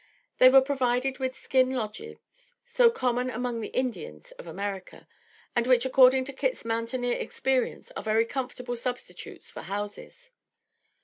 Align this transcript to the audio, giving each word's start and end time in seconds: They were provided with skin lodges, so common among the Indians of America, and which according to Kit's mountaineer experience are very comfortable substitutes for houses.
They 0.39 0.49
were 0.49 0.63
provided 0.63 1.19
with 1.19 1.37
skin 1.37 1.75
lodges, 1.75 2.55
so 2.65 2.89
common 2.89 3.29
among 3.29 3.61
the 3.61 3.67
Indians 3.67 4.31
of 4.31 4.47
America, 4.47 5.07
and 5.55 5.67
which 5.67 5.85
according 5.85 6.25
to 6.25 6.33
Kit's 6.33 6.65
mountaineer 6.65 7.19
experience 7.19 7.91
are 7.91 8.01
very 8.01 8.25
comfortable 8.25 8.75
substitutes 8.75 9.51
for 9.51 9.61
houses. 9.61 10.31